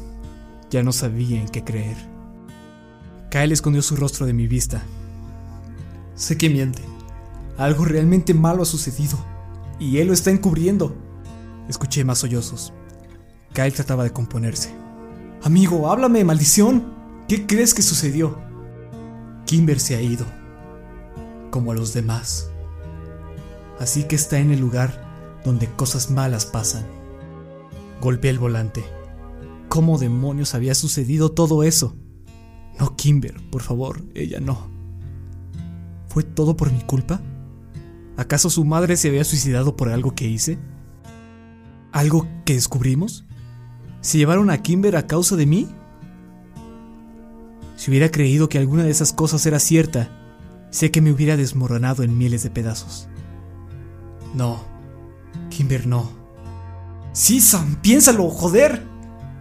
[0.71, 1.97] Ya no sabía en qué creer.
[3.31, 4.83] Kyle escondió su rostro de mi vista.
[6.15, 6.83] Sé que miente.
[7.59, 9.19] Algo realmente malo ha sucedido.
[9.79, 10.95] Y él lo está encubriendo.
[11.69, 12.73] Escuché más sollozos.
[13.53, 14.73] Kyle trataba de componerse.
[15.43, 16.95] Amigo, háblame, maldición.
[17.27, 18.39] ¿Qué crees que sucedió?
[19.47, 20.27] Kimber se ha ido.
[21.51, 22.51] Como a los demás.
[23.81, 26.85] Así que está en el lugar donde cosas malas pasan.
[28.01, 28.85] Golpeé el volante.
[29.71, 31.95] ¿Cómo demonios había sucedido todo eso?
[32.81, 34.69] No, Kimber, por favor, ella no.
[36.09, 37.21] ¿Fue todo por mi culpa?
[38.17, 40.59] ¿Acaso su madre se había suicidado por algo que hice?
[41.93, 43.27] ¿Algo que descubrimos?
[44.01, 45.69] ¿Se llevaron a Kimber a causa de mí?
[47.77, 50.11] Si hubiera creído que alguna de esas cosas era cierta,
[50.71, 53.09] sé que me hubiera desmoronado en miles de pedazos.
[54.35, 54.65] No,
[55.49, 56.11] Kimber no.
[57.13, 58.90] Sí, Sam, piénsalo, joder,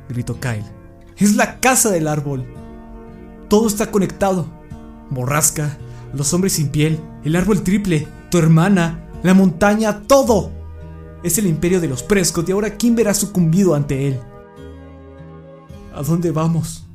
[0.10, 0.66] gritó Kyle.
[1.18, 2.46] Es la casa del árbol.
[3.48, 4.48] Todo está conectado.
[5.10, 5.78] Borrasca,
[6.14, 10.52] los hombres sin piel, el árbol triple, tu hermana, la montaña, todo.
[11.24, 14.20] Es el imperio de los Prescott y ahora Kimber ha sucumbido ante él.
[15.94, 16.86] ¿A dónde vamos?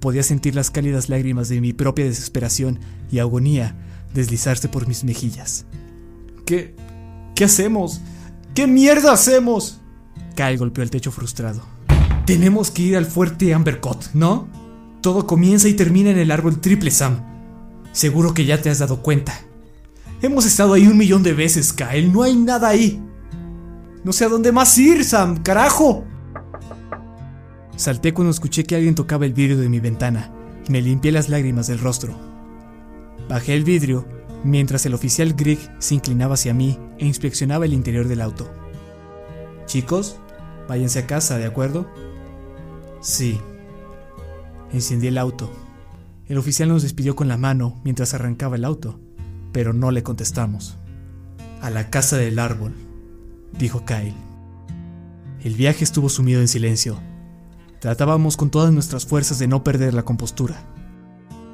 [0.00, 3.76] Podía sentir las cálidas lágrimas de mi propia desesperación y agonía
[4.14, 5.66] deslizarse por mis mejillas.
[6.44, 6.74] ¿Qué?
[7.34, 8.00] ¿Qué hacemos?
[8.54, 9.80] ¿Qué mierda hacemos?
[10.34, 11.62] Kyle golpeó el techo frustrado.
[12.26, 14.48] Tenemos que ir al fuerte Ambercott, ¿no?
[15.00, 17.20] Todo comienza y termina en el árbol triple, Sam.
[17.92, 19.34] Seguro que ya te has dado cuenta.
[20.22, 22.12] Hemos estado ahí un millón de veces, Kyle.
[22.12, 23.02] No hay nada ahí.
[24.04, 25.42] No sé a dónde más ir, Sam.
[25.42, 26.04] ¡Carajo!
[27.76, 30.32] Salté cuando escuché que alguien tocaba el vidrio de mi ventana
[30.68, 32.16] y me limpié las lágrimas del rostro.
[33.28, 34.06] Bajé el vidrio
[34.44, 38.48] mientras el oficial Grieg se inclinaba hacia mí e inspeccionaba el interior del auto.
[39.66, 40.18] Chicos,
[40.68, 41.90] váyanse a casa, ¿de acuerdo?
[43.02, 43.40] Sí.
[44.72, 45.50] Encendí el auto.
[46.28, 49.00] El oficial nos despidió con la mano mientras arrancaba el auto,
[49.50, 50.78] pero no le contestamos.
[51.60, 52.74] A la casa del árbol,
[53.58, 54.14] dijo Kyle.
[55.42, 57.00] El viaje estuvo sumido en silencio.
[57.80, 60.64] Tratábamos con todas nuestras fuerzas de no perder la compostura.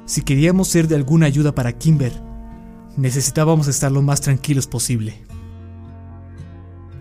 [0.05, 2.13] Si queríamos ser de alguna ayuda para Kimber,
[2.95, 5.23] necesitábamos estar lo más tranquilos posible.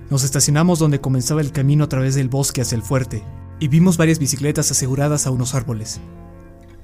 [0.08, 3.22] Nos estacionamos donde comenzaba el camino a través del bosque hacia el fuerte
[3.60, 6.00] y vimos varias bicicletas aseguradas a unos árboles.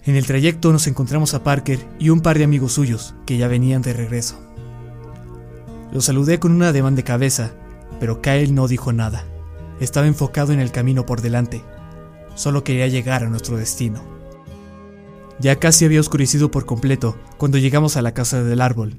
[0.05, 3.49] En el trayecto nos encontramos a Parker y un par de amigos suyos que ya
[3.49, 4.39] venían de regreso.
[5.93, 7.53] Los saludé con un ademán de cabeza,
[8.01, 9.25] pero Kyle no dijo nada.
[9.81, 11.63] Estaba enfocado en el camino por delante.
[12.35, 14.03] Solo quería llegar a nuestro destino.
[15.41, 18.97] Ya casi había oscurecido por completo cuando llegamos a la casa del árbol,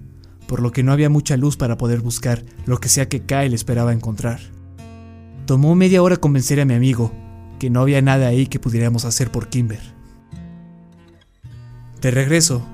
[0.47, 3.53] por lo que no había mucha luz para poder buscar lo que sea que Kyle
[3.53, 4.39] esperaba encontrar.
[5.45, 7.11] Tomó media hora convencer a mi amigo
[7.59, 9.81] que no había nada ahí que pudiéramos hacer por Kimber.
[12.01, 12.65] De regreso,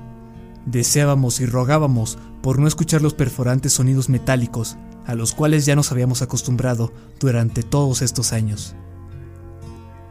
[0.66, 4.76] deseábamos y rogábamos por no escuchar los perforantes sonidos metálicos
[5.06, 8.74] a los cuales ya nos habíamos acostumbrado durante todos estos años.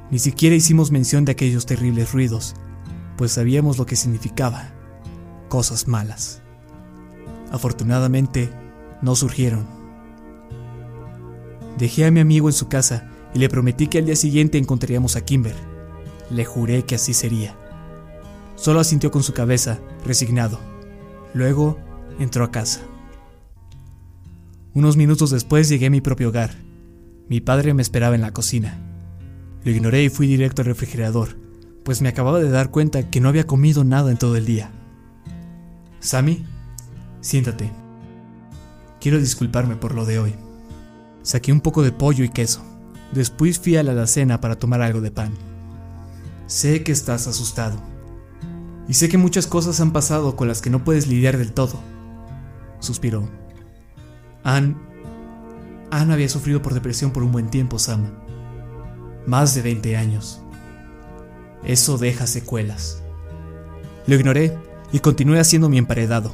[0.10, 2.56] Ni siquiera hicimos mención de aquellos terribles ruidos,
[3.18, 4.72] pues sabíamos lo que significaba,
[5.48, 6.42] cosas malas.
[7.52, 8.52] Afortunadamente,
[9.02, 9.66] no surgieron.
[11.78, 15.16] Dejé a mi amigo en su casa y le prometí que al día siguiente encontraríamos
[15.16, 15.56] a Kimber.
[16.30, 17.56] Le juré que así sería.
[18.56, 20.60] Solo asintió con su cabeza, resignado.
[21.34, 21.80] Luego
[22.20, 22.82] entró a casa.
[24.74, 26.52] Unos minutos después llegué a mi propio hogar.
[27.28, 28.78] Mi padre me esperaba en la cocina.
[29.64, 31.38] Lo ignoré y fui directo al refrigerador,
[31.84, 34.72] pues me acababa de dar cuenta que no había comido nada en todo el día.
[36.00, 36.46] Sammy,
[37.22, 37.72] siéntate.
[39.00, 40.36] Quiero disculparme por lo de hoy.
[41.22, 42.64] Saqué un poco de pollo y queso.
[43.12, 45.34] Después fui a la alacena para tomar algo de pan.
[46.48, 47.78] Sé que estás asustado.
[48.88, 51.80] Y sé que muchas cosas han pasado con las que no puedes lidiar del todo.
[52.80, 53.30] Suspiró.
[54.44, 54.76] Anne.
[55.92, 58.12] Anne había sufrido por depresión por un buen tiempo, Sam.
[59.26, 60.42] Más de 20 años.
[61.64, 63.04] Eso deja secuelas.
[64.08, 64.58] Lo ignoré
[64.92, 66.34] y continué haciendo mi emparedado.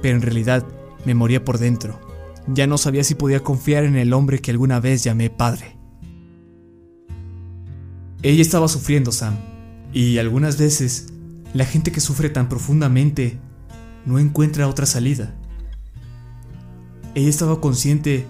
[0.00, 0.64] Pero en realidad
[1.04, 2.00] me moría por dentro.
[2.48, 5.81] Ya no sabía si podía confiar en el hombre que alguna vez llamé padre.
[8.22, 9.36] Ella estaba sufriendo, Sam.
[9.92, 11.12] Y algunas veces,
[11.54, 13.38] la gente que sufre tan profundamente
[14.06, 15.34] no encuentra otra salida.
[17.14, 18.26] Ella estaba consciente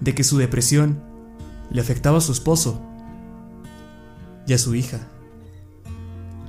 [0.00, 1.02] de que su depresión
[1.70, 2.80] le afectaba a su esposo
[4.46, 5.00] y a su hija.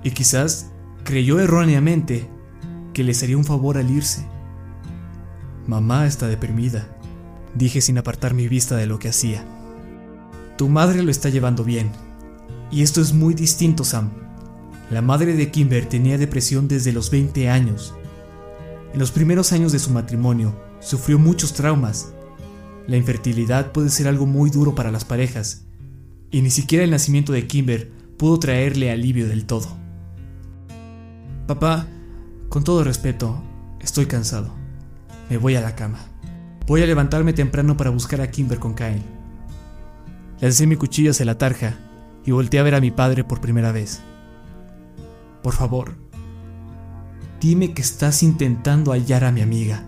[0.04, 0.72] Y quizás
[1.04, 2.30] creyó erróneamente
[2.94, 4.26] que le sería un favor al irse.
[5.68, 6.88] Mamá está deprimida,
[7.56, 9.44] dije sin apartar mi vista de lo que hacía.
[10.58, 12.05] Tu madre lo está llevando bien.
[12.76, 14.12] Y esto es muy distinto, Sam.
[14.92, 17.94] La madre de Kimber tenía depresión desde los 20 años.
[18.92, 22.12] En los primeros años de su matrimonio, sufrió muchos traumas.
[22.86, 25.68] La infertilidad puede ser algo muy duro para las parejas,
[26.32, 29.70] y ni siquiera el nacimiento de Kimber pudo traerle alivio del todo.
[31.48, 31.88] Papá,
[32.50, 33.42] con todo respeto,
[33.80, 34.54] estoy cansado.
[35.30, 36.00] Me voy a la cama.
[36.68, 39.02] Voy a levantarme temprano para buscar a Kimber con Kyle.
[40.42, 41.85] Le mi cuchillo hacia la tarja
[42.26, 44.02] y volteé a ver a mi padre por primera vez.
[45.44, 45.96] Por favor,
[47.40, 49.84] dime que estás intentando hallar a mi amiga.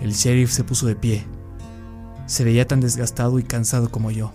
[0.00, 1.24] El sheriff se puso de pie.
[2.26, 4.32] Se veía tan desgastado y cansado como yo.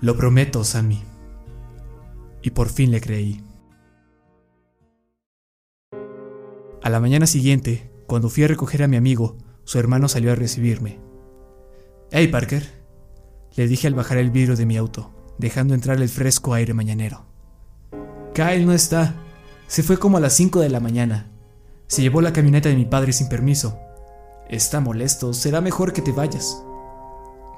[0.00, 1.02] Lo prometo, Sammy.
[2.42, 3.42] Y por fin le creí.
[6.82, 10.36] A la mañana siguiente, cuando fui a recoger a mi amigo, su hermano salió a
[10.36, 11.00] recibirme.
[12.12, 12.75] Hey, Parker,
[13.56, 17.24] le dije al bajar el vidrio de mi auto, dejando entrar el fresco aire mañanero.
[18.34, 19.14] Kyle no está.
[19.66, 21.30] Se fue como a las 5 de la mañana.
[21.86, 23.78] Se llevó la camioneta de mi padre sin permiso.
[24.48, 26.62] Está molesto, será mejor que te vayas.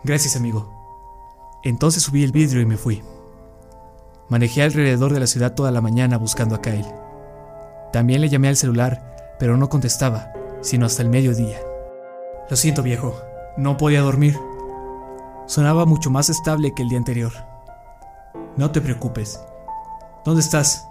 [0.05, 0.73] Gracias, amigo.
[1.65, 3.03] Entonces subí el vidrio y me fui.
[4.29, 6.87] Manejé alrededor de la ciudad toda la mañana buscando a Kyle.
[7.93, 11.59] También le llamé al celular, pero no contestaba, sino hasta el mediodía.
[12.49, 13.19] Lo siento, viejo,
[13.57, 14.39] no podía dormir.
[15.49, 17.33] Sonaba mucho más estable que el día anterior.
[18.59, 19.41] No te preocupes.
[20.23, 20.87] ¿Dónde estás?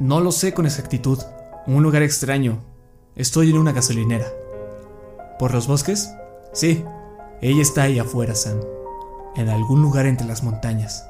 [0.00, 1.22] No lo sé con exactitud.
[1.68, 2.58] Un lugar extraño.
[3.14, 4.26] Estoy en una gasolinera.
[5.38, 6.12] ¿Por los bosques?
[6.52, 6.84] Sí.
[7.40, 8.60] Ella está ahí afuera, Sam.
[9.36, 11.08] En algún lugar entre las montañas.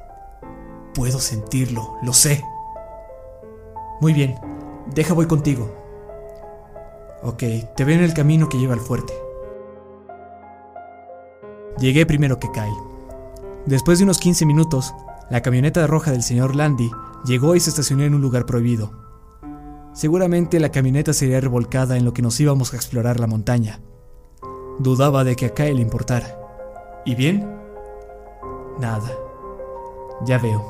[0.93, 2.45] Puedo sentirlo, lo sé.
[4.03, 4.35] Muy bien,
[4.95, 5.75] deja voy contigo.
[7.23, 7.45] Ok,
[7.75, 9.26] te veo en el camino que lleva al fuerte.
[11.79, 12.65] Llegué primero que Kyle.
[13.67, 14.95] Después de unos 15 minutos,
[15.29, 16.91] la camioneta roja del señor Landy
[17.25, 18.93] llegó y se estacionó en un lugar prohibido.
[19.93, 23.81] Seguramente la camioneta sería revolcada en lo que nos íbamos a explorar la montaña.
[24.79, 26.39] Dudaba de que a Kyle le importara.
[27.05, 27.47] ¿Y bien?
[28.79, 29.11] Nada.
[30.25, 30.65] Ya veo.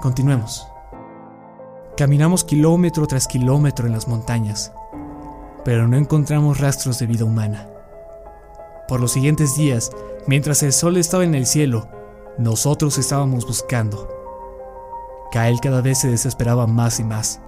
[0.00, 0.66] Continuemos.
[1.96, 4.72] Caminamos kilómetro tras kilómetro en las montañas,
[5.64, 7.68] pero no encontramos rastros de vida humana.
[8.86, 9.90] Por los siguientes días,
[10.26, 11.88] mientras el sol estaba en el cielo,
[12.38, 14.08] nosotros estábamos buscando.
[15.32, 17.40] Kyle cada vez se desesperaba más y más.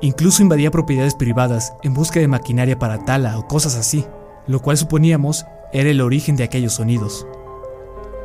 [0.00, 4.06] Incluso invadía propiedades privadas en busca de maquinaria para tala o cosas así,
[4.46, 7.26] lo cual suponíamos era el origen de aquellos sonidos.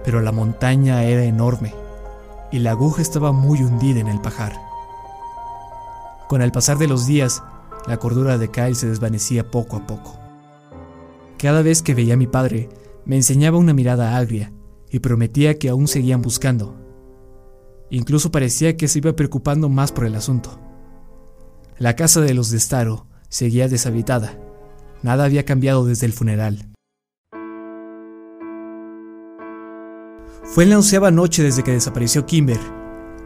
[0.03, 1.73] Pero la montaña era enorme
[2.51, 4.53] y la aguja estaba muy hundida en el pajar.
[6.27, 7.43] Con el pasar de los días,
[7.87, 10.15] la cordura de Kyle se desvanecía poco a poco.
[11.37, 12.69] Cada vez que veía a mi padre,
[13.05, 14.51] me enseñaba una mirada agria
[14.89, 16.75] y prometía que aún seguían buscando.
[17.89, 20.59] Incluso parecía que se iba preocupando más por el asunto.
[21.77, 24.39] La casa de los de Staro seguía deshabitada.
[25.03, 26.71] Nada había cambiado desde el funeral.
[30.43, 32.59] Fue en la onceava noche desde que desapareció Kimber,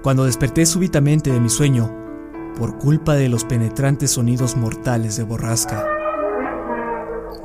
[0.02, 1.96] cuando desperté súbitamente de mi sueño
[2.58, 5.86] por culpa de los penetrantes sonidos mortales de borrasca.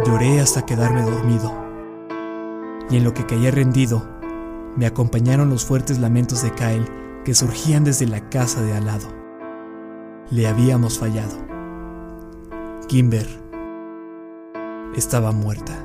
[0.05, 1.64] Lloré hasta quedarme dormido.
[2.91, 4.07] Y en lo que caí rendido,
[4.77, 6.89] me acompañaron los fuertes lamentos de Kyle
[7.25, 9.09] que surgían desde la casa de al lado.
[10.31, 11.37] Le habíamos fallado.
[12.89, 13.27] Kimber
[14.97, 15.84] estaba muerta.